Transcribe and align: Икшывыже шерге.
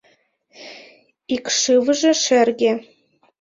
Икшывыже 1.35 2.11
шерге. 2.25 2.71